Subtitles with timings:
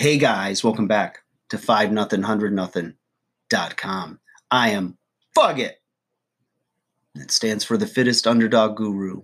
[0.00, 1.18] Hey guys, welcome back
[1.50, 2.94] to 5 nothing 100 nothing
[3.50, 4.18] dot com.
[4.50, 4.96] I am
[5.34, 5.76] Fuck It.
[7.16, 9.20] It stands for the fittest underdog guru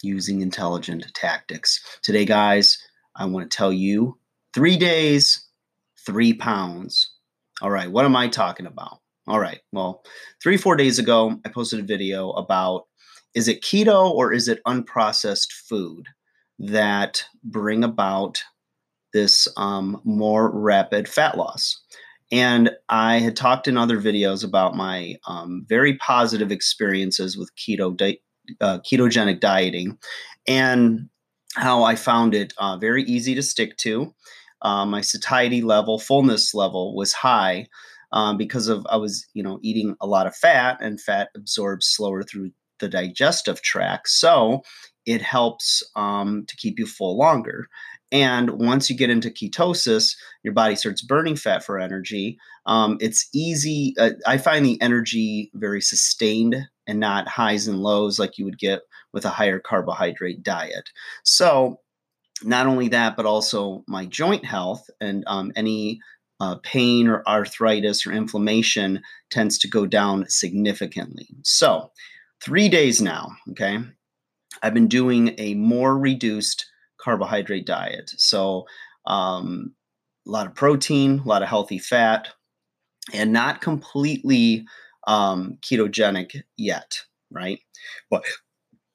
[0.00, 1.98] using intelligent tactics.
[2.04, 2.78] Today, guys,
[3.16, 4.16] I want to tell you
[4.54, 5.48] three days,
[6.06, 7.14] three pounds.
[7.60, 9.00] All right, what am I talking about?
[9.26, 10.04] All right, well,
[10.40, 12.86] three, four days ago, I posted a video about
[13.34, 16.06] is it keto or is it unprocessed food
[16.60, 18.44] that bring about
[19.12, 21.80] this um, more rapid fat loss.
[22.30, 27.96] And I had talked in other videos about my um, very positive experiences with keto
[27.96, 28.20] di-
[28.60, 29.98] uh, ketogenic dieting
[30.46, 31.08] and
[31.54, 34.14] how I found it uh, very easy to stick to.
[34.60, 37.68] Uh, my satiety level, fullness level was high
[38.12, 41.86] um, because of I was you know eating a lot of fat and fat absorbs
[41.86, 44.08] slower through the digestive tract.
[44.08, 44.62] So
[45.08, 47.66] it helps um, to keep you full longer.
[48.12, 52.38] And once you get into ketosis, your body starts burning fat for energy.
[52.66, 53.94] Um, it's easy.
[53.98, 58.58] Uh, I find the energy very sustained and not highs and lows like you would
[58.58, 58.82] get
[59.14, 60.90] with a higher carbohydrate diet.
[61.24, 61.80] So,
[62.44, 66.00] not only that, but also my joint health and um, any
[66.38, 71.28] uh, pain or arthritis or inflammation tends to go down significantly.
[71.44, 71.90] So,
[72.42, 73.80] three days now, okay,
[74.62, 76.66] I've been doing a more reduced
[77.00, 78.10] carbohydrate diet.
[78.16, 78.66] So,
[79.06, 79.74] um,
[80.26, 82.28] a lot of protein, a lot of healthy fat,
[83.14, 84.66] and not completely
[85.06, 87.60] um, ketogenic yet, right?
[88.10, 88.24] But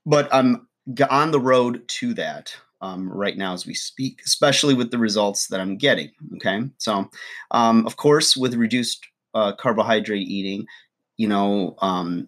[0.06, 0.68] but I'm
[1.10, 5.48] on the road to that um, right now as we speak, especially with the results
[5.48, 6.12] that I'm getting.
[6.36, 7.10] Okay, so
[7.52, 9.04] um, of course, with reduced
[9.34, 10.66] uh, carbohydrate eating,
[11.18, 12.28] you know, um,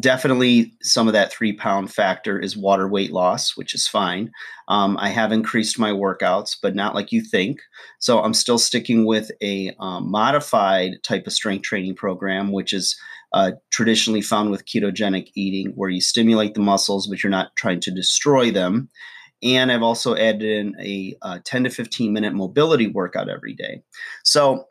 [0.00, 4.30] definitely some of that three pound factor is water weight loss, which is fine.
[4.68, 7.60] Um, I have increased my workouts, but not like you think.
[7.98, 12.96] So I'm still sticking with a um, modified type of strength training program, which is
[13.32, 17.80] uh, traditionally found with ketogenic eating, where you stimulate the muscles, but you're not trying
[17.80, 18.88] to destroy them.
[19.42, 23.52] And I've also added in a, a uh, 10 to 15 minute mobility workout every
[23.52, 23.82] day.
[24.22, 24.66] So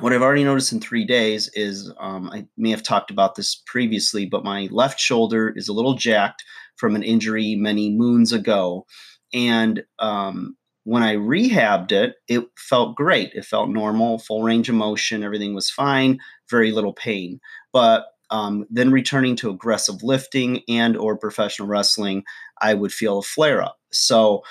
[0.00, 3.62] what I've already noticed in three days is um, I may have talked about this
[3.66, 6.44] previously, but my left shoulder is a little jacked
[6.76, 8.86] from an injury many moons ago.
[9.34, 13.32] And um, when I rehabbed it, it felt great.
[13.34, 17.40] It felt normal, full range of motion, everything was fine, very little pain.
[17.72, 22.24] But um, then returning to aggressive lifting and or professional wrestling,
[22.60, 23.78] I would feel a flare up.
[23.92, 24.42] So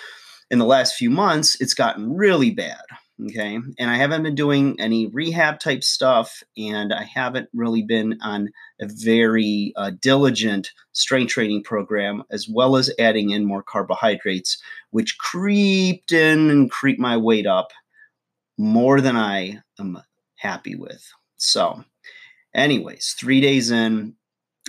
[0.52, 2.82] in the last few months, it's gotten really bad.
[3.26, 3.58] Okay.
[3.80, 8.50] And I haven't been doing any rehab type stuff, and I haven't really been on
[8.80, 14.62] a very uh, diligent strength training program, as well as adding in more carbohydrates,
[14.92, 17.72] which creeped in and creeped my weight up
[18.60, 20.00] more than I am
[20.36, 21.04] happy with.
[21.38, 21.84] So,
[22.54, 24.16] anyways, three days in,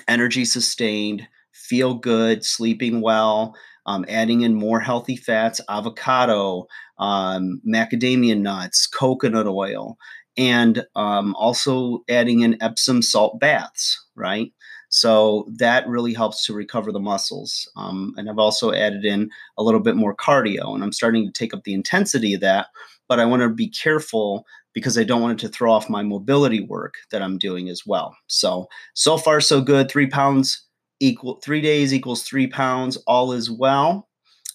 [0.06, 3.54] energy sustained, feel good, sleeping well,
[3.86, 6.66] um, adding in more healthy fats, avocado,
[6.98, 9.96] um, macadamia nuts, coconut oil,
[10.36, 14.52] and um, also adding in Epsom salt baths, right?
[14.91, 17.70] So that really helps to recover the muscles.
[17.76, 21.32] Um, and I've also added in a little bit more cardio, and I'm starting to
[21.32, 22.69] take up the intensity of that.
[23.08, 24.44] But I want to be careful
[24.75, 27.82] because I don't want it to throw off my mobility work that I'm doing as
[27.86, 28.16] well.
[28.28, 29.90] So, so far, so good.
[29.90, 30.67] Three pounds
[31.00, 32.97] equal, three days equals three pounds.
[33.06, 34.09] All is well.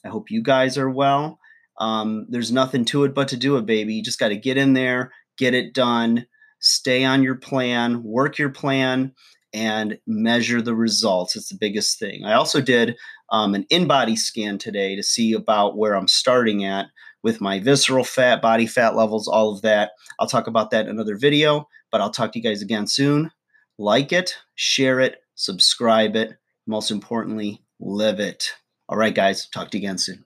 [0.05, 1.39] I hope you guys are well.
[1.79, 3.95] Um, there's nothing to it but to do it, baby.
[3.95, 6.27] You just got to get in there, get it done,
[6.59, 9.13] stay on your plan, work your plan,
[9.53, 11.35] and measure the results.
[11.35, 12.25] It's the biggest thing.
[12.25, 12.95] I also did
[13.31, 16.87] um, an InBody scan today to see about where I'm starting at
[17.23, 19.91] with my visceral fat, body fat levels, all of that.
[20.19, 23.31] I'll talk about that in another video, but I'll talk to you guys again soon.
[23.79, 28.53] Like it, share it, subscribe it, most importantly, live it.
[28.87, 30.23] All right, guys, talk to you again soon.